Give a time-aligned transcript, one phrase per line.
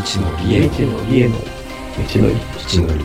[0.00, 1.42] のりへ道のりへの道
[2.20, 3.04] のり道のり。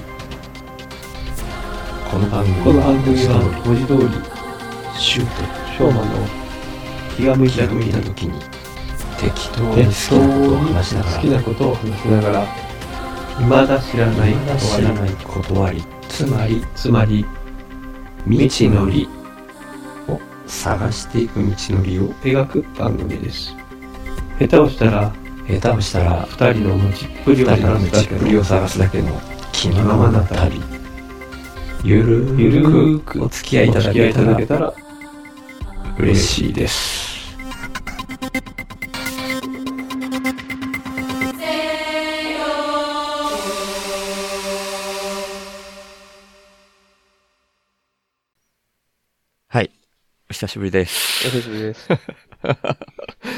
[2.10, 4.10] この番組は文字通り
[4.97, 5.43] シュート
[5.73, 6.16] ショーマンの
[7.18, 8.39] 気が向いた気が向いた時に
[9.20, 12.47] 適当に好にきなことを話しながら好きなことを話しながら
[13.36, 17.25] 未だ知らないまだ知らない断りつまりつまり
[18.24, 19.10] 未知のり
[20.07, 23.54] を探していく道のりを描く番組です。
[24.39, 25.14] 下手をしたら
[25.47, 30.61] 下手をしたら二人の持ちっぷりを二人の探すだけ道っぷりを探すだけの気のままな旅
[31.83, 34.73] ゆるゆるくくお付き合いいただお付き合いいけたらただけたら
[35.99, 37.05] 嬉しいです
[49.47, 49.71] はい。
[50.30, 51.27] お久しぶりです。
[51.27, 51.87] お久しぶりです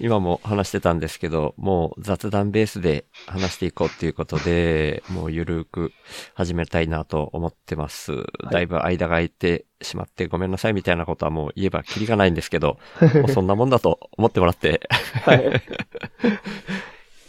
[0.00, 5.92] 今も話してたんですけど、もう雑談ベースで話していこうっていうことで、もうゆるーく
[6.34, 8.12] 始めたいなと思ってます。
[8.50, 12.78] だいぶ間が空いてしまってごめんなさいみたいなことはもう言えばキリがないんですけど、
[13.14, 14.88] もうそんなもんだと思ってもらって。
[15.24, 15.62] はい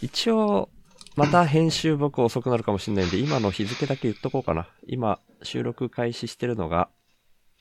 [0.00, 0.68] 一応、
[1.14, 4.68] また編集僕遅くなるかもしれないんで、今の日付だけ言っとこうかな。
[4.88, 6.88] 今、収録開始してるのが、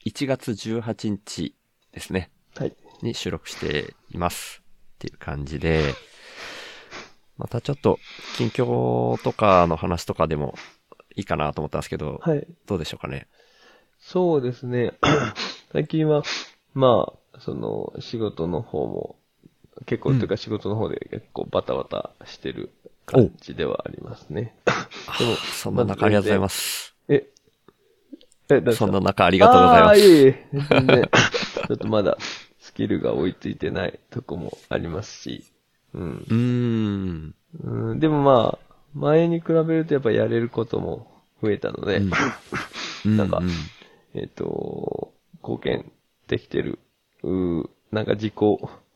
[0.07, 1.55] 1月18日
[1.91, 2.31] ですね。
[2.55, 4.61] はいに収録しています。
[5.01, 5.95] っていう感じで、
[7.39, 7.97] またちょっと、
[8.37, 10.53] 近況とかの話とかでも
[11.15, 13.25] いいかなと思ったんですけど、はいどうでしょうかね？
[13.99, 14.93] そうですね。
[15.73, 16.21] 最近は、
[16.75, 19.15] まあ、その、仕事の方も、
[19.87, 22.69] 結構、うんというか仕事の方で結構バタバタしてる
[23.07, 24.53] 感じではありますね。
[25.17, 26.95] でもそんな中ありがとうございます。
[27.07, 27.27] え、
[28.49, 29.99] え、だそんな中ありがとうございます。
[29.99, 30.47] いえいえ。
[30.69, 31.09] 全然、
[31.67, 32.17] ちょっとまだ、
[32.71, 35.43] スキルが追いついてないとこもありますし、
[35.93, 36.25] うん。
[36.29, 37.35] うーん。
[37.63, 43.41] うん、でもまあ、前に比べるとやっぱやれることも増えたので、うん なんかう
[44.13, 45.91] えっ、と、貢献
[46.27, 46.79] できてる、
[47.23, 48.33] うーなんか自己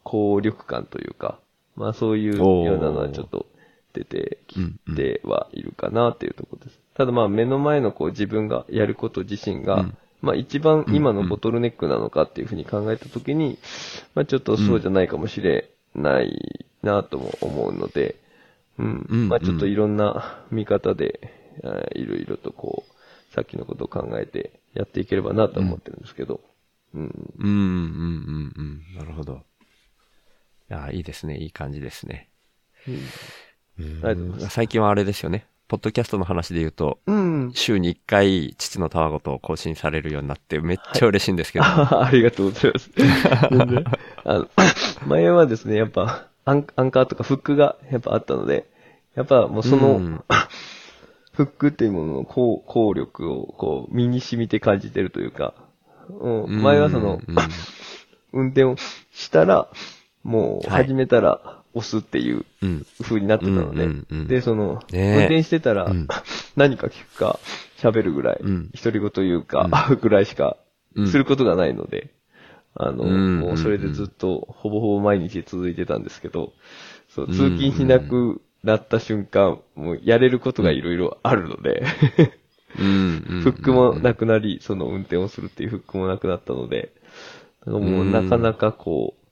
[0.04, 1.40] 効力感というか、
[1.76, 3.46] まあそういうようなのはちょっと
[3.92, 6.80] 出てきうんうんてはいるかなっていうところです。
[6.94, 13.58] ただまあ目の前のこう自分がやること自身が、うんまあ一番今のボトルネックなのかっていうふうに考えたときに、
[14.14, 18.16] まあちょっとそうじゃないかもしれないなとも思うので、
[18.78, 19.08] うん。
[19.10, 21.20] うんまあちょっといろんな見方で、
[21.96, 26.42] いろいろとこう、さっきのことを考えてやっていければなと思ってるんですけど、
[26.94, 27.02] うん。
[27.38, 28.98] うん、うん、うん、うん。
[28.98, 29.42] なるほど。
[30.70, 31.38] いや、いいですね。
[31.38, 32.30] いい感じですね。
[32.88, 35.48] うん最近はあれですよね。
[35.68, 37.52] ポッドキャストの話で言うと、うん。
[37.56, 41.66] 週に1回、父のたわごと更新されるようになって、めっちゃ嬉しいんですけど。
[41.66, 42.92] あ ありがとうございます。
[42.96, 43.84] 全然
[44.24, 44.48] あの、
[45.08, 48.68] 前はですね、やっぱ、アンアンカーとかフックがやっぱあったので、
[49.16, 50.24] やっぱもうその、うん
[51.34, 55.54] フックっていうものの効効力をこう身に染みて感じてるというか、
[56.08, 57.36] うん、前はその、うん
[58.32, 58.76] 運転を
[59.12, 59.68] したら、
[60.24, 62.86] もうはい始めたら押すっていううん。
[63.02, 65.00] 風になってたので、うんうんうんで、その、ね。
[65.00, 66.08] え運転してたら、うん。
[66.56, 67.40] 何か聞くか
[67.78, 68.72] 喋るぐらい、うん。
[68.72, 69.70] 独り言言うか、
[70.02, 70.58] ぐらいしか
[70.96, 71.08] うん。
[71.08, 72.12] することがないので、
[72.74, 76.54] あの、うんもうそれでずっとほぼほぼ毎日続いてたんですけど、
[77.10, 81.84] そう、うん通勤しなくなった瞬間、もうやれることがいろいろあるので、
[82.76, 86.94] フックもなくなり、その運転をするっていうフックもなくなったので、
[87.66, 89.26] なんかもうなかなかこう、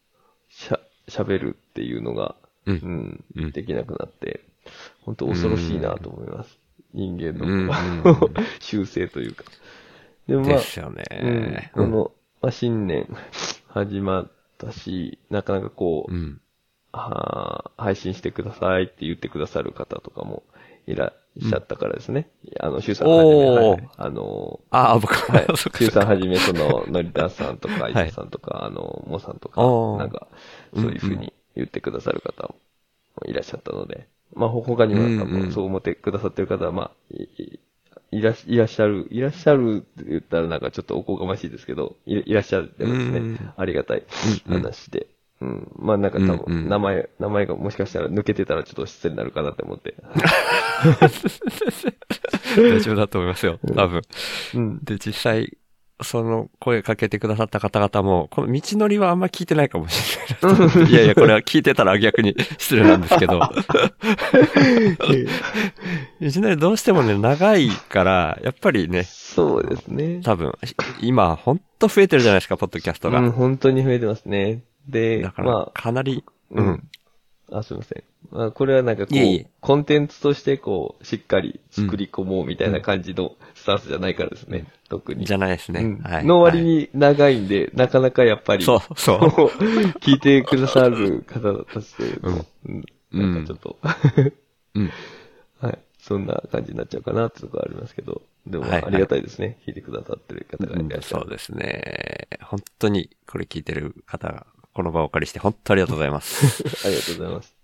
[0.49, 2.75] しゃ、喋るっていうのが、うん
[3.35, 4.41] うん、うんできなくなって、
[5.01, 6.59] 本当恐ろしいなと思います。
[6.93, 7.73] 人間うんの
[8.59, 9.43] 習性というか。
[10.27, 11.03] でもまあ、ですよね。
[11.75, 12.11] うん、この、
[12.41, 13.07] まあ、新年
[13.67, 16.39] 始まったし、なかなかこう、うん。
[17.75, 20.43] 配信してくださいって言ってくださる方とかも
[20.87, 21.13] いらっ
[21.43, 22.29] しゃったからですね。
[22.59, 23.79] あの、シュウさんはじめ、おー。
[23.79, 25.45] はい、あの、ああ、僕はい。
[25.47, 25.99] は、 そっ、かシュウそっか。
[25.99, 27.93] さんはじめ、その、のりたさんとか、 い。
[27.93, 29.99] いささんとか、あの、モさんとかお、ー。
[29.99, 30.27] なんか、
[30.75, 32.55] そういうふうに言ってくださる方も
[33.25, 35.37] いらっしゃったので、まあ、ほ他にもなんかうんうん。
[35.37, 37.59] もうそう思ってくださってる方は、まあ、いい
[38.11, 43.25] いらっしいらっしゃる、いらっしゃるって言ったらなんかちょっとおこがましいですけど、いいらっしゃってますね。
[43.29, 43.53] うん。
[43.57, 44.05] ありがたい
[44.47, 45.07] 話で。
[45.43, 45.67] うん。
[45.75, 49.95] まあなんか多うんう分、ん名前、名前がもしかしたら抜けてたらちょっと失礼になるかなって思って。
[52.55, 53.59] 大丈夫だと思いますよ。
[53.75, 54.01] 多分。
[54.55, 54.79] うん。
[54.83, 55.57] で、実際、
[56.01, 60.89] その声かけてくださった方々も、この道のりはあんま聞いてないかもしれない。
[60.91, 63.39] いやいや、これは聞いてたら逆に失礼なんですけど。
[63.39, 63.51] 道
[66.21, 70.21] のりどうしてもね、長いから、やっぱりね、そうですね。
[70.23, 70.53] 多分、
[71.01, 73.19] 今、ほんと増えてるじゃないですか、ポッドキャストが。
[73.19, 74.63] うん、本当に増えてますね。
[74.87, 76.23] でだ、からま、かなり、
[76.55, 76.89] あ、うん。
[77.51, 78.03] あ、すいません。
[78.31, 84.67] まあ、これはなんかこう、いえいえコンテンツとしてこう、しっかり作り込もうみたいな感じのスタンスじゃないからですね。
[84.89, 85.25] 特に。
[85.25, 85.81] じゃないですね。
[85.81, 86.25] うんはい。
[86.25, 89.51] の割はいに長いんで、なかなかやっぱり、そうそうこ
[90.01, 93.77] 聞いてくださる方たちというと、うんうんなんかちょっと、
[94.73, 94.91] うん。
[95.61, 95.79] はい。
[95.99, 99.59] そんな感じになっちゃうかなってところはありますけど、でもはいはいありがたいですね。
[99.65, 101.21] 聞いてくださってる方がいらっしゃる。
[101.21, 102.27] そうですね。
[102.41, 106.63] 本当にこれ聞いてる方が、この場をお借りして本当ありがとうございます。
[106.85, 107.55] ありがとうございます。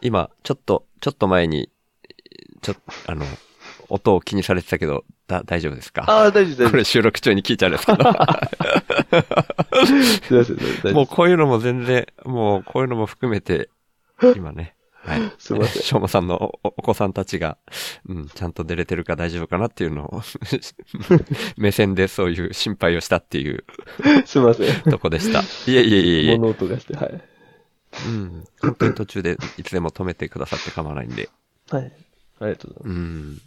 [0.00, 1.70] 今、ちょっと、ちょっと前に、
[2.62, 2.80] ちょっと、
[3.12, 3.24] あの、
[3.88, 6.04] 音を気にされてたけど、だ、大丈夫ですか？
[6.08, 6.70] ああ、大丈夫、大丈夫。
[6.70, 7.98] これ収録中に聞いちゃうんですけど。
[9.86, 10.94] すいません。
[10.94, 13.68] もうこういうのも全然、もうこういうのも含めて、
[14.36, 15.20] 今ね、はい。
[15.38, 17.58] すいませんしょうもさんのおお子さんたちが、
[18.08, 20.22] うん、ちゃんと出れてるか大丈夫かなっていうのを、
[21.56, 23.64] 目線でそういう心配をしたっていう
[24.24, 24.82] すいません。
[24.82, 25.40] とこでした。
[25.40, 26.38] いえいえいえいえ。
[26.38, 27.22] 物音がして、はい。
[28.06, 28.44] うん。
[28.60, 31.28] 本当に途中でいつでも止めてくださって構わないんで。
[31.70, 31.92] はい。
[32.40, 33.42] ありがとうございまうん。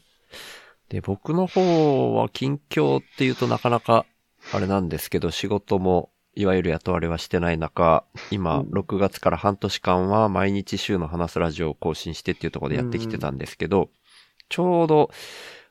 [0.89, 4.05] で、僕の方は近況っていうとなかなか、
[4.53, 13.89] あれなんですけど、仕事も、いわゆる雇われはしてない中、今、うん6月から半年間は毎日週の話すラジオを更新してっていうところでやってきてたんですけど、
[14.49, 15.11] ちょうど、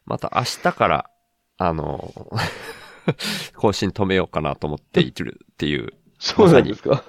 [0.06, 1.10] また明日から、
[1.58, 2.12] あの、
[3.56, 5.92] 更新止めようかなと思っているっていう。
[6.18, 6.34] す。
[6.34, 7.04] そうなんですか？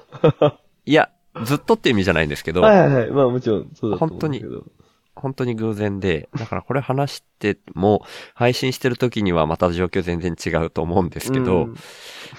[0.86, 1.10] いや、
[1.44, 3.12] ずっとって意味じゃないんですけど、はいはいはい。
[3.12, 4.56] まあもちろんそうだと思うんですけど。
[4.56, 4.72] 本当に
[5.16, 11.76] 偶然で、だからこれ話しても、配信してる時にはまた状況全然違うと思うんですけど、うん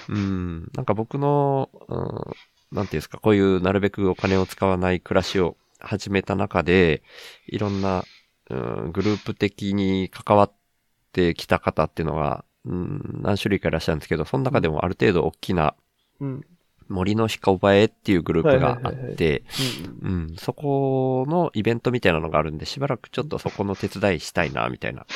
[0.09, 7.03] うん、なんか僕の、うん、なんていうんですか、こういうなるべくお金を使わない暮らしを始めた中で、
[7.47, 8.05] いろんな、
[8.51, 10.53] うん、グループ的に関わっ
[11.13, 15.75] てきた方っていうのが、うん、何種類かいらっしゃるんですけど、その中でもある程度大きな
[16.21, 16.47] うん。
[16.89, 19.43] 森の鹿場へっていうグループがあって、
[20.03, 25.07] うんうん、そこのイベントみたいなのがあるんで、しばらくちょっとそこの手伝いしたいな、みたいな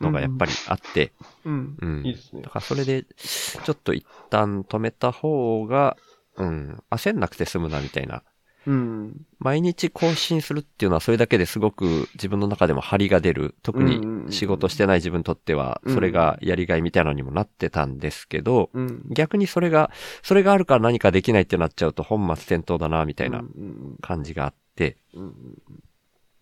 [0.00, 1.12] のがやっぱりあって、
[1.44, 1.76] うん。
[1.80, 2.06] うん。
[2.06, 2.50] いいですねだ。
[2.50, 5.96] からそれで、ちょっと一旦止めた方が、
[6.36, 8.22] うん、焦んなくて済むな、みたいな。
[8.66, 9.26] うん。
[9.38, 13.54] 毎日更新するっていうのはそれだけですごく自分の中でも張りが出る。
[13.62, 19.04] 特に仕事してない自分にとっては、うんそれがやりがいみたいなのにもなってたんですけど、うん。
[19.10, 19.90] 逆にそれが、
[20.22, 24.96] それがあるから何かできないってなっちゃうと本末転倒だな、みたいなうん感じがあって、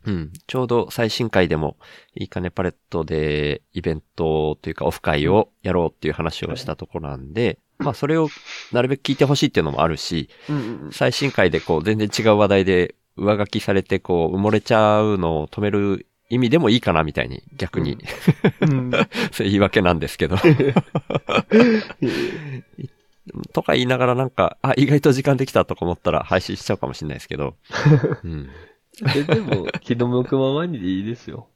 [0.06, 0.32] うん。
[0.46, 1.76] ちょうど最新回でも、
[2.14, 8.28] いいかねパレットでイベントというかオフ会をやろうっていう話をしたところなんで、まあそれを
[8.72, 17.98] なるべく聞いてほしいっていうのもあるし、うんうん最新回でこう全然違う話題で上書きされてこう埋もれちゃうのを止める意味でもいいかなみたいに逆に、
[18.60, 18.90] うん。
[19.32, 20.36] そういう言い訳なんですけど。
[23.52, 27.56] とか言いながらなんか、あ、意外と時間できたとか思ったら配信しちゃうかもしれないですけど。
[28.24, 28.48] うん。
[29.12, 31.48] ででも、気の向くままにでいいですよ。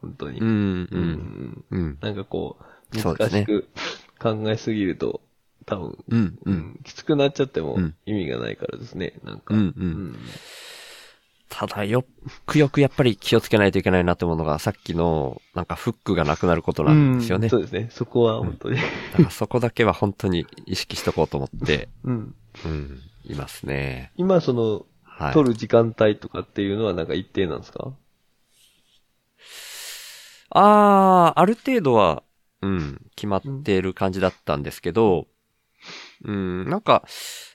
[0.00, 0.40] 本当に。
[0.40, 1.98] うん、う、うんんうん。
[2.00, 2.58] なんかこ
[2.92, 3.68] う、難しく
[4.18, 5.20] 考えすぎると、
[5.66, 6.38] 多分、うん、う。
[6.44, 9.14] うんんきつくなっちゃってもうん意味がないからですね。
[9.24, 9.54] なんか。
[9.54, 9.74] うん、う。
[9.76, 10.16] うんん。
[11.48, 12.04] ただよ、
[12.44, 17.48] くよくやっぱり気をつけないといけないなってものが、さっきの、なんかフックがなくなることなんですよね。
[17.48, 17.88] そうですね。
[17.92, 18.76] そこは本当に。
[18.76, 22.34] だからそこだけは本当に意識しとこうと思って、うん。
[22.64, 24.12] うん、いますね。
[24.16, 25.34] 今、その、はい。
[25.34, 27.92] 撮る時間帯とかっていうのはなんか一定なんですか？
[30.50, 32.22] あー、ある程度は、
[32.60, 35.26] うん、決まってる感じだったんですけど、
[36.24, 37.04] うん、なんか、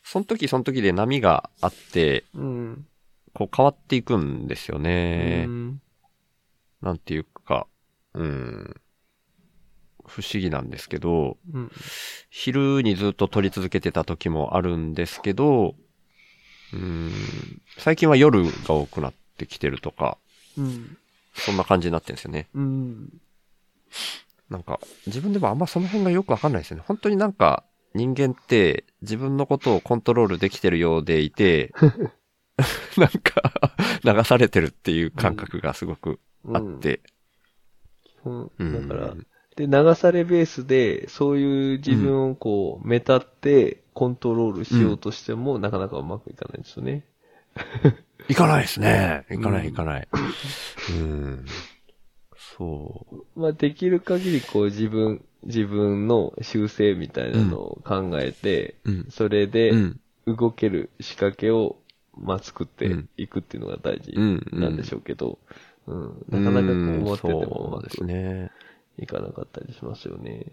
[0.04, 2.88] その時その時で波があって、うん。
[3.34, 5.46] こう変わっていくんですよね。
[5.48, 5.82] うん
[6.82, 7.68] なんていうか、
[8.16, 8.76] うん、
[10.06, 11.72] 不思議なんですけど、うん。
[12.30, 15.76] 昼にずっと撮り続けてた時もあるんですけど、
[16.74, 17.12] うん、
[17.78, 20.18] 最近は夜が多くなってきてるとか、
[20.58, 20.98] うん。
[21.34, 22.48] そんな感じになってるんですよね。
[22.56, 23.10] うん。
[24.50, 26.84] なんか、自分でもあんまその辺がよくわかんないですよね。
[26.86, 31.74] 本当になんか、人間って自分のことをコントロールできてるようでいて、
[32.98, 33.70] なんか、
[34.04, 37.02] 流されてるっていう感覚がすごくあって。
[38.26, 38.52] うん。
[38.60, 39.16] うんだから、
[39.56, 47.06] で、流されベースで、そういう自分をこう、目立ってコントロールしようとしても、なかなかうまくいかないんですよね。
[48.30, 49.26] いかないですね。
[49.30, 50.08] いかなうんいいかない。
[50.92, 51.46] うん。
[52.58, 53.06] そ
[53.36, 58.92] まあ、できる限りこう自分、自分の修正みたいなのを考えて、う。
[58.92, 59.08] うん。
[59.10, 60.00] それでうん。
[60.28, 61.78] 動ける仕掛けを、
[62.16, 64.46] まあ、作っていくっていうのが大事うん。
[64.52, 65.40] なんでしょうけど、
[65.88, 66.26] うん。
[66.30, 68.52] なかなかこう思っててもうまくね。
[68.98, 70.46] いかなかったりしますよね。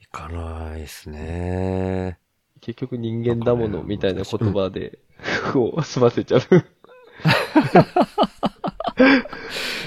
[0.00, 2.18] いかないですね。
[2.60, 4.98] 結局人間だものみたいな言葉で、
[5.52, 6.40] こう、済ませちゃう。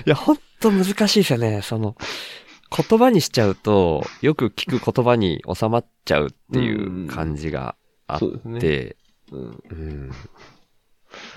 [0.06, 1.62] いや、ほんと難しいですよね。
[1.62, 1.96] その、
[2.76, 7.76] 言葉にしちゃうと、よく聞く言葉に収まっちゃうっていう感じが
[8.08, 8.96] あって、そうですね。
[9.32, 9.64] うん。
[9.70, 10.12] うん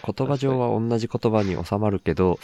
[0.05, 2.39] 言葉上は同じ言葉に収まるけど、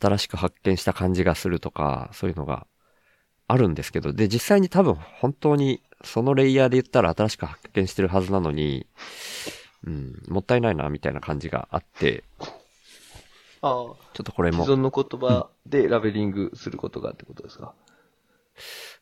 [0.00, 2.66] 新しく発見した感じがするとか、そういうのが
[3.46, 8.86] あるんですけど、で、実際に多分本当にそのレイヤーで言ったら新しく発見してるはずなのに、
[9.86, 12.24] うん、もったいないな、みたいな感じがあって、
[13.60, 13.70] ああ。
[13.70, 17.74] ちょっとこれも既、存の言葉でラベリングすることがってことですか、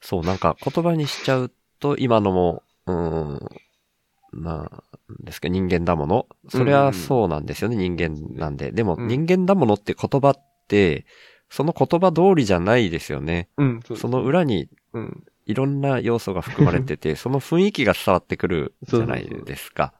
[0.00, 2.94] そう、なんか言葉にしちゃうと、今のも、うー
[3.34, 3.48] ん、
[4.32, 4.82] なん
[5.20, 6.26] ですか、人間だもの。
[6.48, 8.72] それはそうなんですよね、人間なんで。
[8.72, 11.06] でも、うん人間だものって言葉って、
[11.48, 13.48] その言葉通りじゃないですよね。
[13.56, 15.24] うん、その裏にうん。
[15.46, 19.94] いろんな要素が含まれてて、 その雰囲気が伝わってくるじゃないですか。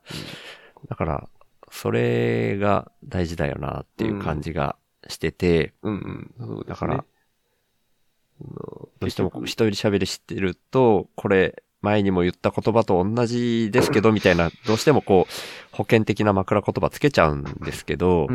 [0.88, 1.28] だから、
[1.70, 4.76] それが大事だよなっていう感じが
[5.08, 6.64] してて、うん、うん。
[6.66, 7.04] だから
[8.40, 18.28] どうしても結局一人喋りしてると、これ、前にも言った言葉と同じですけど、みたいな、どうしてもこう、保険的な枕言葉つけちゃうんですけど、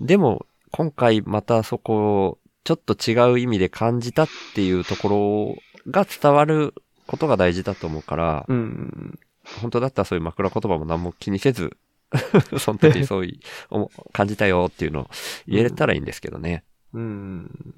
[0.00, 6.74] でも、今回またそこを、ちょっと違う意味で感じたっていうところが伝わる
[7.06, 11.76] ことが大事だと思うから、本当だったらそういう枕言葉も何も気にせず、
[12.58, 13.40] その時そうい
[13.70, 15.10] う、感じたよっていうのを
[15.46, 16.64] 言えたらいいんですけどね。
[16.92, 17.74] うん。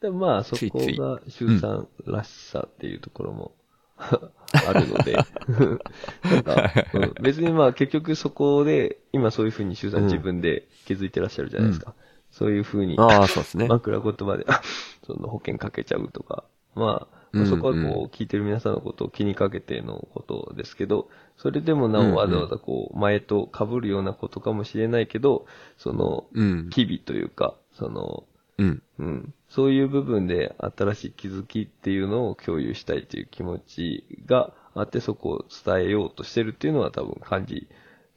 [0.00, 3.52] でもまあ、そこが、周さんらしさっていうところも、
[3.98, 5.14] あるので、
[6.22, 7.14] なんか、うん。
[7.20, 10.06] 別にまあ結局そこで、今そういうふうに周さんうん。
[10.06, 11.94] 自分で気づいてらっしゃるじゃないですか。
[12.30, 13.66] そういうふうに、ああ、そうですね。
[13.68, 14.60] 枕言葉で、あ
[15.04, 26.70] その保険かけちゃうとか、まあ、そこはこう、うん聞いてる皆さんのことを気にかけてのことですけど、それでもなうんうんおわざわざこう、前と被るようなことかもしれないけど、その、うん。
[26.70, 28.24] 機微というか、その、
[28.58, 28.82] うん。
[28.98, 29.34] うん。
[29.48, 37.68] そういう部分で新しい気づきっていうのを共有したいという気持ちがあって、そこを伝えようとしてるっていうのは多分感じ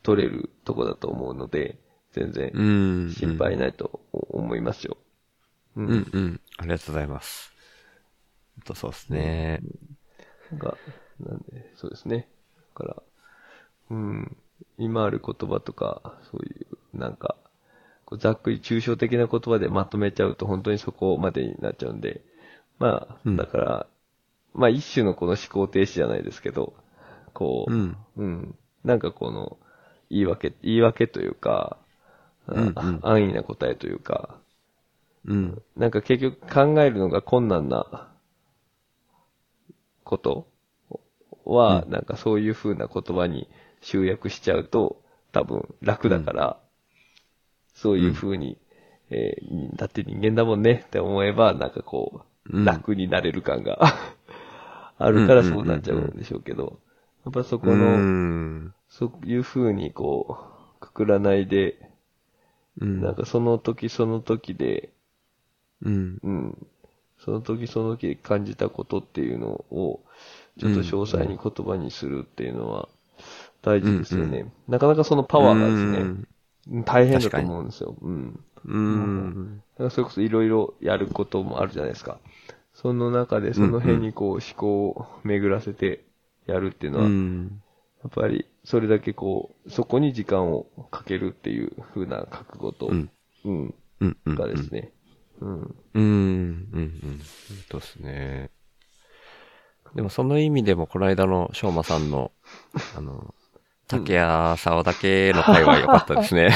[0.03, 1.77] 取れるとこだと思うので、
[2.12, 2.62] 全然う
[3.07, 3.13] ん。
[3.13, 4.98] 心配ないと思いますよ。
[5.77, 6.41] ううん、うん。
[6.57, 7.53] ありがとうございます。
[8.65, 9.62] とそうですね。
[10.51, 10.77] なんか、
[11.19, 12.27] なんで、そうですね。
[12.57, 13.03] だから、
[13.91, 14.38] うん、
[14.77, 17.38] 今ある言葉とか、そういう、なんか、
[18.12, 22.22] こうざっくり抽象的な言葉でまとめちゃうと本当にそこまでになっちゃうんで、
[22.80, 23.88] まあ、うんだから、
[24.53, 26.74] まあ一種のこの思考停止じゃないですけど、
[27.34, 27.98] こう、うん。
[28.18, 28.56] うん。
[28.84, 29.58] なんかこの、
[30.10, 31.77] 言い訳、言い訳というか、
[32.48, 34.38] あうんうん安易な答えというか、
[35.25, 35.62] うん。
[35.77, 38.12] なんか結局考えるのが困難な
[40.03, 40.48] こと
[41.46, 43.48] は、なんかそういう風な言葉に
[43.82, 45.01] 集約しちゃうと、
[45.32, 46.61] 多分楽だから、
[47.73, 48.57] そういう風に、
[49.09, 53.79] えーだって人間だもんねって思えば、なんかこう、うん楽になれる感が
[54.99, 56.79] あるからそうなっちゃうんでしょうけど、
[57.25, 58.07] やっぱそこうの、
[58.67, 58.73] ん。
[58.89, 60.37] そういう風にこ
[60.77, 61.91] う、くくらないで、
[62.81, 63.01] うん。
[63.01, 64.93] なんかその時その時で、
[65.81, 66.21] うん。
[66.23, 66.67] うん。
[67.19, 70.01] その時その時感じたことっていうのを、
[70.59, 72.89] ちょっと詳細に言葉にするっていうのは
[73.61, 74.45] 大事ですよね。
[74.45, 76.13] うんなかなかそのパワーがですうんね、
[76.86, 77.96] 大変だと思うんですよ。
[78.01, 78.39] うん。
[78.65, 79.63] うん。
[79.74, 82.20] だからそれこそいろいろやることもあるじゃないですか。
[82.74, 86.06] その中でその辺にこう思考を巡らせて
[86.46, 87.62] やるっていうのは、うやん。
[88.08, 93.10] っぱりそれだけこう、そこに時間をかけるっていう風な覚悟と、うん。
[93.46, 94.18] うん、うん。
[94.25, 94.36] うん。
[94.36, 94.91] がですね。
[95.41, 95.75] うん。
[95.94, 96.03] うん。
[96.03, 96.70] うん。
[96.74, 97.20] うん。
[97.70, 98.51] そうですね。
[99.96, 102.12] でもその意味でも、この間の翔馬さん。
[102.12, 102.32] の、
[102.96, 103.34] あの、
[103.91, 106.51] 竹谷沢だけの会は良かったですね。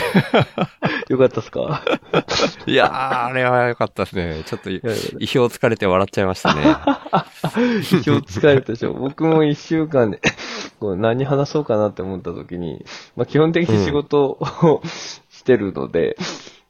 [1.09, 1.83] よかったっすか？
[2.65, 4.43] いやー、あれは良かったですね。
[4.45, 4.81] ちょっと意
[5.19, 6.61] 表をつかれて笑っちゃいましたね。
[6.63, 8.93] 今日疲れたでしょ。
[8.93, 10.21] 僕も一週間で、
[10.79, 12.85] こう何話そうかなって思った時に、
[13.17, 14.81] まあ基本的に仕事を、
[15.29, 16.15] してるので、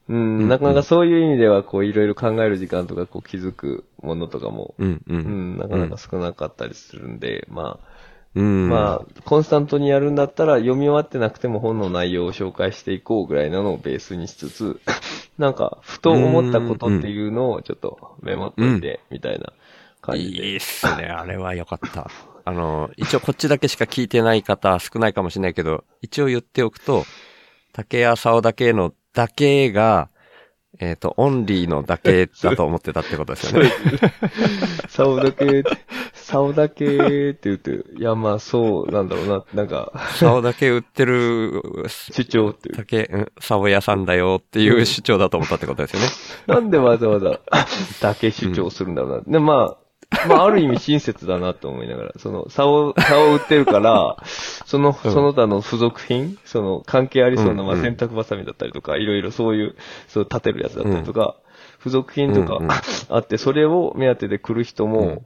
[0.10, 5.14] うん、んなかなかそういう意味では、こういろいろ考える時間とか、こう気づくものとかも、うん、う。
[5.14, 7.95] うんん、なかなか少なかったりするんで、まあ、
[8.36, 8.70] うん。
[8.70, 14.82] まあ、コンスタントにやるんだったら、読み終わってなくても本の内容を紹介していこうぐらいなのをベースにしつつ、
[15.38, 19.54] なんか、ふと思ったことっていうのをちょっとメモっといて、みたいな
[20.02, 20.50] 感じで。
[20.50, 21.06] いいっすね。
[21.12, 22.10] あれは良かった。
[22.48, 27.06] あの、一応こっちだけしか聞いてない方少ないかもしれないけど、一応言っておくと、
[27.74, 30.10] 竹谷竿だけのだけが、
[30.80, 33.72] えっ、と、オンリーのだけだと思ってたってことですよね。
[34.90, 35.64] そう だけ、
[36.26, 42.76] 竿だけって言って、いや、まあそうなんだろうな、なんか、竿だけ売ってる、主張っていう。
[42.76, 46.08] 竹、うん竿屋さんだよっていう主張だと思ったってことですよね。
[46.48, 47.40] なんでわざわざ、
[48.02, 49.32] だけ主張するんだろうな。
[49.34, 54.18] で、まあ、まあ、ある意味親切だなと思いながら、その、竿、竿を売ってるから、
[54.66, 59.76] その、うんその他の付属品、その、関係ありそうな、まあ、うんうん洗濯バサミだったりとか、いろいろそういう、
[60.08, 61.36] そう、立てるやつだったりとか、
[61.80, 65.26] 付属品とかうんうんあって、それを目当てで来る人うんも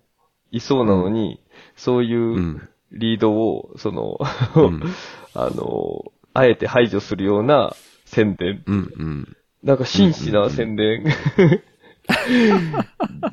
[0.51, 1.39] いそうなのに、
[1.75, 4.17] そういううんリードを、その、
[4.55, 4.83] うん
[5.35, 7.75] あの、あえて排除するような
[8.05, 9.37] 宣伝うん、うん。
[9.63, 11.03] なんか真摯な宣伝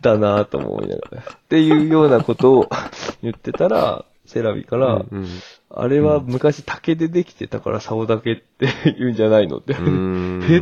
[0.02, 1.23] だなと思いながら。
[1.23, 2.70] っていうようなことを
[3.23, 5.26] 言ってたら、セラビから、うんうん
[5.68, 8.68] あれは昔竹でできてたから竿だけって
[8.99, 9.75] 言うんじゃないのって。
[9.75, 9.78] えっ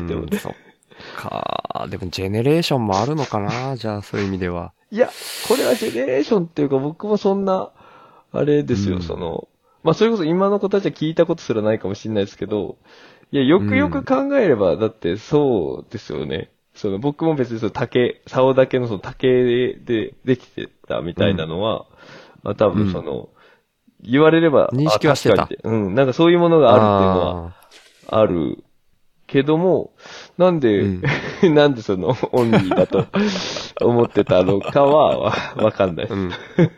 [0.00, 0.38] て思って。
[0.38, 0.54] そっ
[1.14, 1.86] か。
[1.88, 4.72] でも、ジェネレーションもあるのかなじゃあ、そういう意味では。
[4.94, 5.10] いや、
[5.48, 7.72] これはジェネレーションっていうか僕もそんな、
[8.30, 9.02] あれですよ、うん。
[9.02, 9.48] その、
[9.82, 12.76] まあそれこそ今の子たちは聞いたことすらないかもしれないですけど、
[13.32, 16.52] いや、よくよく考えれば、だってそうですよね。
[16.76, 21.86] その僕も別にその竹、竿だけのその竹でできてたみたいなのは、
[22.44, 23.30] まあ多分その、
[24.00, 25.48] 言われれば、認識はしてた。
[25.64, 27.54] うん、なんかそういうものがあるっていうのは
[28.10, 28.62] あある
[29.34, 29.90] けども、
[30.38, 31.02] なんで、うん
[31.56, 33.06] なんでそのオンリーだと
[33.84, 36.14] 思ってたのかはわわかんないです。
[36.14, 36.30] ーうん。
[36.30, 36.68] あ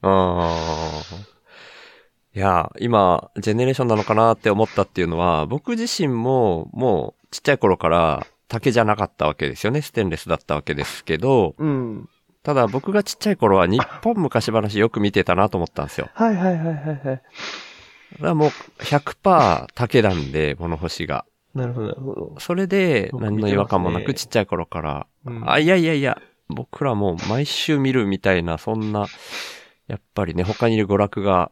[0.00, 1.02] あ。
[2.34, 9.82] いや、今、ジェネレーションなのかなって思ったっていうのは、僕自身も、もう、ちっちゃい頃から、竹じゃなかったわけですよね。
[9.82, 12.08] ステンレスだったわけですけど、うん。
[12.42, 16.08] ただ僕がちっちゃい頃は日本昔話よく見てたなと思ったんですよ。
[16.14, 16.98] はいはいはいはいはい。
[17.04, 17.22] だか
[18.20, 21.26] らもう100%竹なんで、物干しが。
[21.54, 22.34] なるほどなるほど。
[22.38, 29.06] それで僕何の違和感もなくちっちゃい頃から、うんあ、いやいやいや、僕らもう毎週見るみたいな、そんな、
[29.88, 31.50] やっぱりね、他にいる娯楽が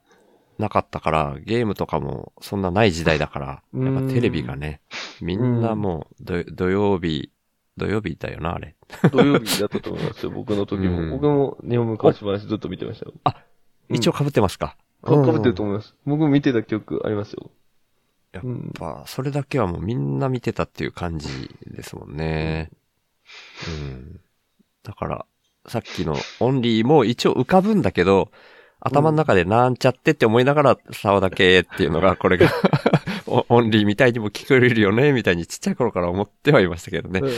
[0.58, 4.80] なかったから、ゲームとかもそんなない時代だから、やっぱテレビがね、
[5.20, 7.30] みんなもう土土曜日、
[7.76, 8.76] 土曜日だよな、あれ。
[9.10, 10.98] 土曜日だったと思いますよ、 僕の時も。
[10.98, 13.12] うん僕も日本昔話ずっと見てましたよ。
[13.16, 13.32] うん
[13.90, 15.96] 一応被ってますか、かかぶってると思思います。
[16.04, 17.50] 僕も見てた記憶ありますよ。
[18.32, 21.28] やっぱ、それだけはもうみんな見てたっていう感じ
[21.66, 22.70] ですもんね。
[23.66, 24.20] うん。
[24.82, 25.26] だから、
[25.66, 28.30] さっきのオンリーも一応浮かぶんだけど、
[28.80, 32.48] 頭の中でなんちゃってって思いながら、竿だけっていうのが、これが
[33.26, 37.20] オオンリーみたいにも聞こえるよね、みたいにちっちゃい頃から思ってはいましたけどね。
[37.20, 37.30] うん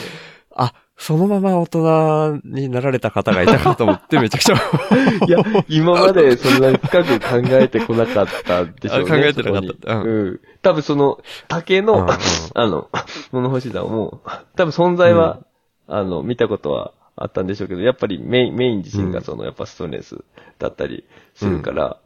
[0.53, 4.57] あ、そのまま大人になられた方がいたかと思ってめちゃくちゃ。
[5.27, 9.11] いや、今までそんなに深く考えてこなかったでしょうね。
[9.11, 9.95] あ考えてなかった。
[9.95, 10.09] うん。
[10.09, 10.41] うん。
[10.61, 12.09] 多分その、竹うんの、うん。
[12.53, 12.91] あの、
[13.33, 14.21] 物干し団も、
[14.57, 15.41] 多分存在は、
[15.89, 20.23] あの、見たことはあったんでしょうけど、やっぱりメイン、メイン自身がその、やっぱストレス
[20.59, 21.97] だったりするから、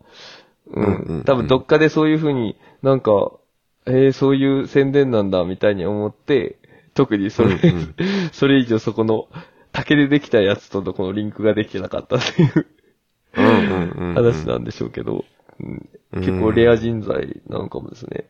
[0.69, 1.25] ううんうんん。
[1.25, 3.33] 多分どっかでそういうふうになんか、
[3.87, 6.59] えー、そういう宣伝なんだみたいに思って、
[6.95, 7.95] 特にそれ、うんうん
[8.33, 9.29] それ以上そこの
[9.73, 12.67] 竹でできたやつとのこのリンクができてなかったっていう
[14.15, 15.25] 話なんでしょうけど、
[15.61, 18.27] うん結構レア人材なのかもですね。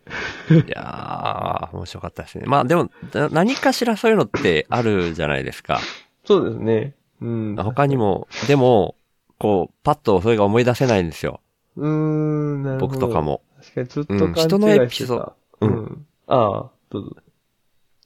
[0.51, 2.45] いやー、面白かったですね。
[2.47, 5.81] まあでも、な何かしらそういうのってあるじゃないですか。
[6.25, 6.95] そうですね。
[7.21, 7.57] うん。
[7.57, 8.97] 他にも、でも、
[9.39, 11.41] こう、パッとそれが思い出せないんですよ。
[11.77, 12.89] うーん、なるほど。
[12.89, 13.21] 僕とか。
[13.21, 13.43] も。
[13.61, 14.35] 確かにずっとうん。
[14.35, 15.67] 人のエピソードう。
[15.67, 17.17] うんああ、どうぞ。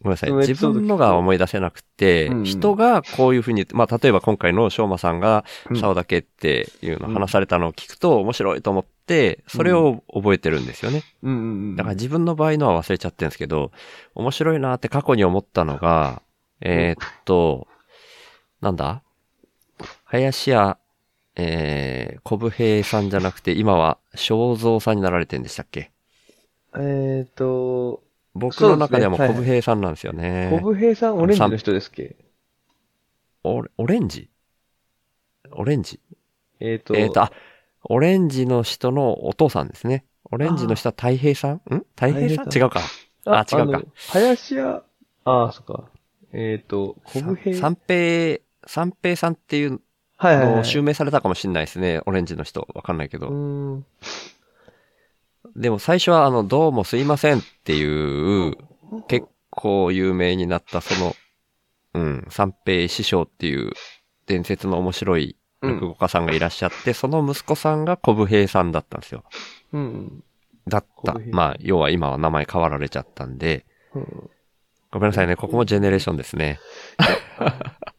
[0.02, 0.32] ごめんなさい。
[0.32, 2.44] 自分のが思い出せなくて、うん。
[2.44, 5.76] 人がこういうふうに、まあ例えば今回の翔馬さんが、うん。
[5.76, 11.02] 竿だけっていうのを話されたのを聞くと面白いと思って、それを覚えてるんですよね。
[11.22, 11.76] うん。
[11.76, 13.72] だから自分の場合のは忘れちゃってるんですけど、
[14.14, 16.22] 面白いなって過去に思ったのが、
[16.60, 17.66] えーっと、
[18.60, 19.02] なんだ？
[20.04, 20.78] 林家、
[21.36, 25.92] えー、小武平さんじゃなくて、今は正蔵さんになられてるんでしたっけ？
[26.76, 28.02] えっと、
[28.38, 30.48] 僕の中ではもうそうですね小武平さんなんですよね。
[30.52, 32.16] 小武平さん、オレンジの人ですっけ？
[33.44, 34.30] オレオレンジ？
[35.52, 36.00] オレンジ？
[36.60, 37.32] えっと、えーっと、あ、
[37.84, 40.04] オレンジの人のお父さんですね。
[40.30, 41.54] オレンジの人は太平さん？
[41.54, 41.60] ん？
[41.94, 42.52] 太平さん？
[42.52, 42.80] 違うか。
[43.24, 44.82] あ違うかの林家、
[45.24, 45.84] ああ、そっか。
[46.32, 47.56] えっと、小武平。
[47.56, 49.80] 三平、三平さんっていうのを
[50.16, 50.64] はいはいはい。
[50.64, 52.00] 襲名されたかもしれないですね。
[52.06, 52.66] オレンジの人。
[52.74, 53.82] わかんないけうど。
[55.56, 58.56] でも最初はあの、どうもすいませんっていう、
[59.08, 61.16] 結構有名になったその、
[61.94, 63.72] うん、三平師匠っていう
[64.26, 69.24] 伝説の面白い落語家さんがいらっしゃって、その息子さんが小武平さんだったんですよ。
[69.72, 70.24] うん。
[70.68, 74.30] だったまあ、要は今は名前変わられちゃったんで、うん。
[74.90, 75.36] ごめんなさいね。
[75.36, 76.60] ここもジェネレーションですね。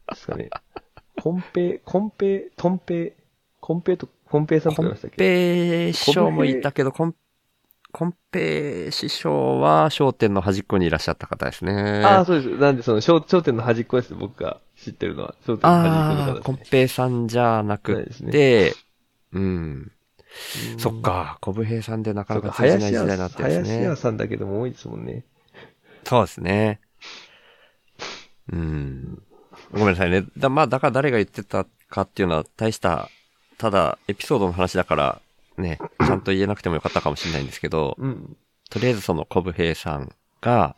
[0.08, 0.50] ですかね。
[1.20, 3.12] コンペイ、コンペイ、トンペイ、
[3.60, 5.16] コンペイと、コンペイさんとコンかいましたっけ？
[5.18, 7.14] ペイ師匠もいたけど、コン、
[7.92, 12.02] コンペイ師匠は商店の端っこにいらっしゃった方ですね。
[12.04, 12.56] ああ、そうです。
[12.58, 14.14] なんで、その、商商店の端っこです。
[14.14, 15.34] 僕が知ってるのは。
[15.46, 16.70] 商店の端っこのあ方あ、コンですね。
[16.70, 18.74] ペイさんじゃなくて、
[19.32, 19.42] うん。
[19.42, 19.92] うん
[20.78, 21.00] そっ。
[21.00, 23.96] か、コブヘイさんでなかなか通じない時代になってですね林家。
[23.96, 25.24] さんだけでも多いですもんね。
[26.04, 26.80] そうですね。
[28.52, 29.22] うん。
[29.72, 30.24] ごめんなさいね。
[30.38, 33.08] だ、まあ、だから誰が言ってたかっていうのは大した、
[33.58, 35.20] ただ、エピソードの話だから、
[35.58, 38.36] ね、ちゃんと言えなくてもよかったかもしれないんですけど、うん。
[38.70, 40.76] とりあえずそのコブヘイさんが、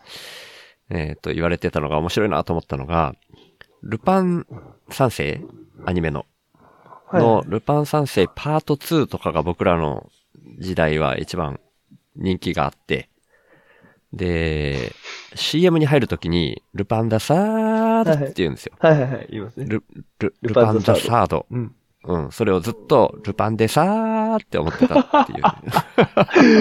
[0.91, 3.15] えっ、と、言われてたのが面白いなと思ったのが、
[3.83, 4.47] ルパン
[4.91, 5.41] 三世
[5.85, 6.27] アニメの。
[7.13, 10.11] の、ルパン三世パート2とかが僕らの
[10.59, 11.61] 時代は一番
[12.17, 13.09] 人気があって、
[14.13, 14.93] で、
[15.35, 18.75] CM に入るときに、ルパンダサードって言うんですよ。
[18.79, 19.67] はいはいはい、言いますね。
[19.67, 19.83] ル、
[20.19, 21.47] ル、ルルパンダサード。
[21.51, 21.75] うん。
[22.05, 22.33] うん。
[22.33, 25.37] それをずっと、ルパンデサーって思ってたってい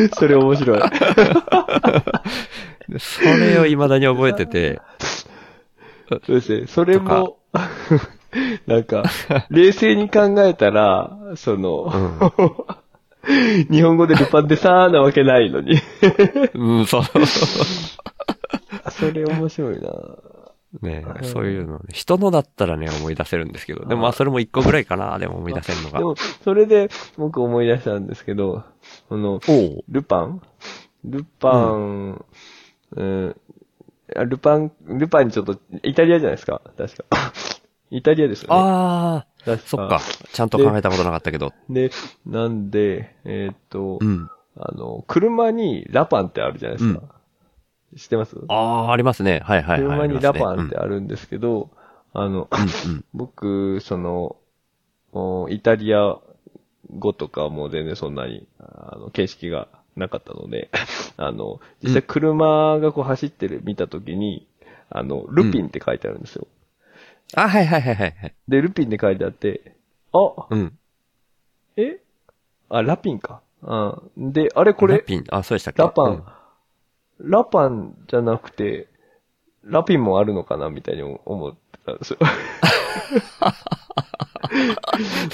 [0.06, 0.10] う。
[0.14, 0.80] それ面白い。
[2.90, 4.82] で それを未だに覚えてて、
[6.10, 6.68] そうですね。
[6.68, 7.38] それも、
[8.68, 9.04] なんか、
[9.50, 11.92] 冷静に考えたら、その、
[13.72, 15.80] 日本語でルパンでさーなわけないのに。
[16.54, 17.04] うん、そう。
[18.92, 19.90] それ面白いな
[20.82, 21.86] ねうんそういうのね。
[21.92, 23.86] 人のだったらね、思い出せるんですけど。
[23.86, 26.00] でもまあ、それも一個ぐらいかな、でも思い出せるのが。
[26.00, 28.64] でも、それで僕思い出したんですけど、
[29.10, 29.40] この、
[29.90, 30.42] ルパン？
[31.04, 32.26] ルパン、
[32.96, 33.36] うん、
[34.16, 36.62] あルパン、ルパンにちょっと、イタリアじゃないですか？
[36.78, 37.06] 確か。
[37.92, 38.56] イタリアですよね。
[38.58, 40.00] ああ、そっか。
[40.32, 41.52] ちゃんと考えたことなかったけど。
[41.70, 41.92] で、
[42.26, 44.30] なんで、えーっと、うん。
[44.58, 47.02] あの、車にラパンってあるじゃないですか。
[47.98, 48.38] 知ってます？
[48.48, 49.42] ああ、ありますね。
[49.44, 50.08] はいはいはい。
[50.08, 51.70] 車にラパンってああるんですけど、
[52.14, 52.50] あの。
[53.14, 54.38] 僕、その、
[55.14, 56.18] おイタリア
[56.98, 60.70] 語とかも全然そんなに、あの、形式がなかったので、
[61.18, 64.48] あの、実際車がこう走ってる見たときに、
[64.90, 66.48] あの、ルピンって書いてあるんですよ。
[67.36, 67.44] うん。
[67.44, 68.34] あ、はいはいはいはいはい。
[68.48, 69.76] で、ルピンって書いてあって、
[70.14, 70.78] あ、うん。
[71.78, 72.00] え？
[72.70, 73.42] あ、ラピンか。
[73.62, 73.76] う
[74.18, 74.32] ん。
[74.34, 75.82] で、あれこれ、ラピン、あ、そうでしたっけ？
[75.82, 76.24] ラパン、うん
[77.24, 78.88] ラパンじゃなくて、
[79.64, 82.18] ラピンもあるのかなみたいに思ってたんですよ。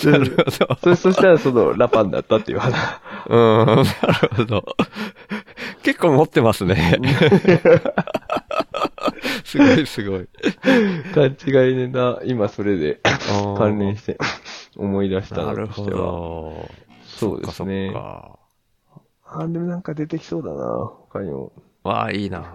[0.03, 0.51] なるほど。
[0.95, 2.75] そそしたらそのラパンだったっていう話。
[3.29, 3.83] うん、なる
[4.35, 4.65] ほど。
[5.83, 6.97] 結構持ってますね。
[9.43, 10.27] すごいすごい。
[11.13, 14.17] 勘違いねな、今それで関関連して
[14.75, 15.85] 思い出したなるほ。
[15.85, 16.69] ど。
[17.05, 18.37] そうですねあ、
[19.47, 20.65] でもなんか出てきそうだな、
[21.09, 21.53] 他にも。
[21.87, 22.53] わあ、いいな。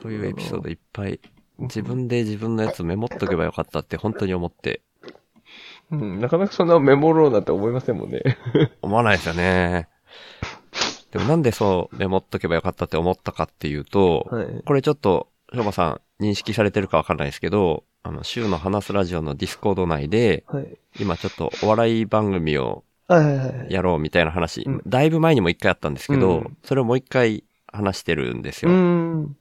[0.00, 1.20] そういうエピソードいっぱい。
[1.58, 4.82] 自分で自分のやつメモっとけばよかったって本当に思って。
[5.90, 8.22] うん、なかなかそんなメモろうなんて思いませんもんね。
[8.80, 9.88] 思わないですよね。
[11.10, 14.62] でもなんでそうメモっとけばよかったって思ったかっていうと、はい。
[14.64, 20.78] これちょっと、しょうまさん認識されてるかわかんないですけど、あの、週の話すラジオのディスコード内で、はい。
[21.00, 23.72] 今ちょっとお笑い番組をはいはいはい。
[23.72, 28.74] やろうみたいな話、うんだいぶ前にも一回あったんですけど、うんそれをもう一回話してるんですうよ。
[28.74, 29.36] ん。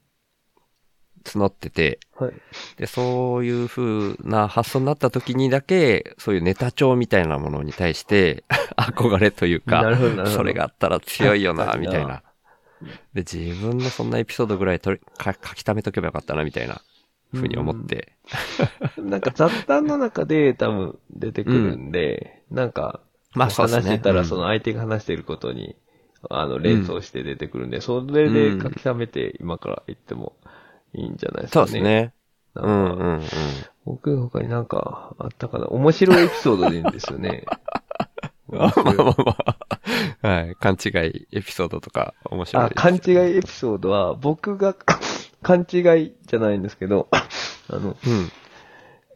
[1.24, 2.00] 募ってて。
[2.16, 2.34] はい。
[2.78, 8.44] で、そういう風な発想になった時にだけ、そういうネタ帳みたいなものに対して、
[8.78, 12.24] 憧れというか、それがあったら強いよな、みたいな。
[13.14, 16.82] で、自分のそんなエピソードぐらい取りか書き溜めとけばよかったな、みたいな
[17.34, 18.14] 風に思って。
[18.98, 23.02] なんか雑談の中で多分出てくるんで、なんか、
[23.36, 25.76] まあ話してたらうんその相手が話していることに、
[26.30, 30.34] あの、連想して出てくるんで、それで書き溜めて今から言っても
[30.94, 31.68] いいんじゃないですかね。
[31.68, 32.14] そうですね。
[32.56, 33.22] なうんうんうん。
[33.86, 35.68] 僕他になんかあったかな？
[35.68, 37.46] 面白いエピソードでいいんですよね。
[38.48, 39.38] まあまあまあま
[40.22, 40.28] あ。
[40.28, 40.56] はい。
[40.56, 42.82] 勘違いエピソードとか面白いあ、です。
[42.82, 42.98] 勘違
[43.34, 44.76] いエピソードは、僕が
[45.42, 47.08] 勘違いじゃないんですけど、
[47.70, 48.32] あの、うん。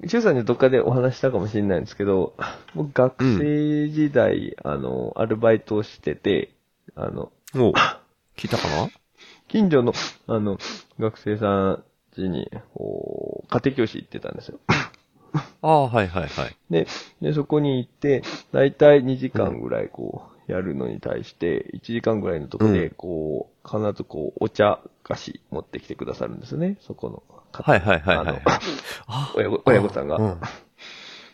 [0.08, 2.36] 中さんにどっかでお話したかもしれないんですけど、
[2.76, 6.52] 僕学生時代、あの、アルバイトをしてて、
[6.96, 7.74] あの、おう
[8.38, 8.90] 聞いたかな？
[9.48, 9.94] 近所の、
[10.28, 10.58] あの、
[11.00, 11.84] 学生さん
[12.16, 14.60] 家に、こう、家庭教師行ってたんですよ。
[15.62, 16.56] ああ、はいはいはい。
[16.70, 16.88] で、
[17.22, 27.72] で、そこに行って、だいたい2時間ぐらいこう、やるのに対して、1時間ぐらいのとこで、うんこう、必ずこう、お茶菓子持ってきてくださるんですよね、そこの方。
[27.72, 28.42] はいはいはいはいあの
[29.06, 30.40] あ親御親御さんが。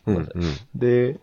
[0.05, 0.29] うん。
[0.75, 1.19] で、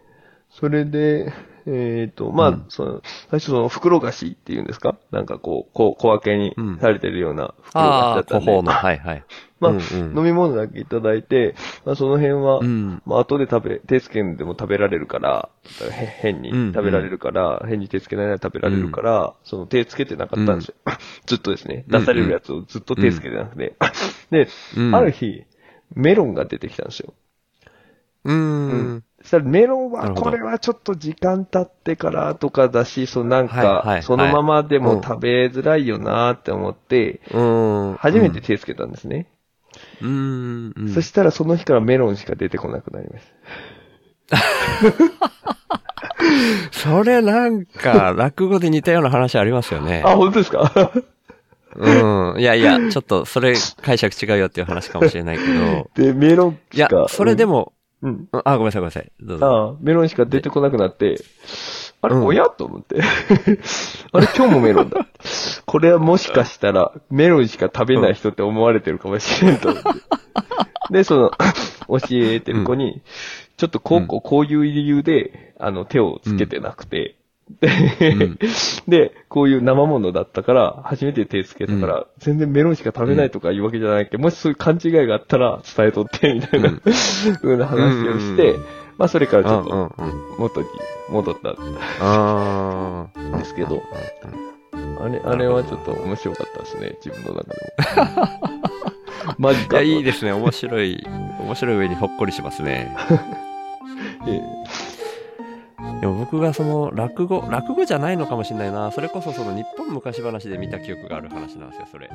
[0.50, 1.32] それで、
[1.68, 4.96] えっ、と、まあ、うんその、最初その袋菓子っていうんですか？
[5.10, 8.46] なんかこう、こう小分けにうんされてるような袋菓子だったんで。
[8.46, 8.72] 個包の。
[8.72, 9.24] はいはい。
[9.58, 9.80] まあ、うんう
[10.14, 13.02] ん飲み物だけいただいて、まあ、その辺は、うん。
[13.04, 15.48] まあ、後で食べ、手つけんでも食べられるから、
[15.90, 20.74] へ変にうん食べられるから、変に手つけないなら食べられるから、その手つけてなかったんですよ。
[21.26, 23.74] ずっとですね、うん出されるやつをずっと手つけてなくて。
[24.30, 25.44] で、うんある日、
[25.94, 27.12] メロンが出てきたんですよ。
[28.24, 29.04] うーん。
[29.26, 37.96] そしたらメロンは、これはちょっと時間経ってからとかだし、そうなんか、そのままでうんも食べづらいよなって思って、うん。
[37.98, 39.26] 初めて手つけたんですね。
[40.00, 40.72] うん。
[40.76, 40.88] うん。
[40.94, 43.24] そしたらその日からメロンしか出てこなくなりまし
[44.28, 44.36] た。
[46.70, 50.02] それなんか、落語で似たような話ありますよね。
[50.04, 50.92] あ、本当ですか？
[51.74, 52.40] うん。
[52.40, 55.90] いやいや、ちょっと、それ解釈違うよっていう話かもしれないけど。
[55.94, 57.72] で、メロンいやそれでも、
[58.06, 58.28] うん。
[58.32, 59.12] うんあ、ごめんなさいごめんなさい。
[59.20, 59.46] どうぞ。
[59.46, 61.16] ああ、メロンしか出てこなくなって、
[62.02, 63.00] あれ、うんおやと思って。
[64.12, 65.06] あれ、今日もメロンだ。
[65.66, 69.88] これはもしかしたら、メロンしか食べない人って思われてるかもしれんと思って。
[70.92, 71.30] で、その、
[71.88, 73.02] 教えてる子に、
[73.56, 77.16] ちょっとこう、こうこういう理由で、あの、手をつけてなくて、
[77.60, 78.38] で、ん
[78.88, 88.64] で、こういう生ものだったから、初めて手つけたから、全然メロンしか食べないとかいうわけじゃないけど、もしそういう勘違いがあったら伝えとって、みたいな、うんふうな話をして、うん
[88.98, 90.38] まあそれからちうんょっとうんうん。
[90.38, 90.66] 元に
[91.10, 91.56] 戻ったん
[92.00, 93.38] ああ。
[93.38, 93.82] ですけど、
[95.00, 97.56] あれ、あれはちょっと面白かったですね、自分の中で
[98.22, 98.66] も。
[99.38, 99.82] マジかと。
[99.82, 100.32] いや、いいですね。
[100.32, 101.06] 面白い、
[101.40, 102.96] 面白い上にほっこりしますね。
[104.26, 104.40] え
[106.00, 108.90] でも僕がその落語、落語じゃないのかもしれないな。
[108.92, 112.10] それこそその日本昔話で見た記憶がある話なんですよ、それ。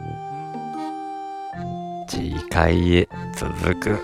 [2.07, 3.99] 次回へ続く。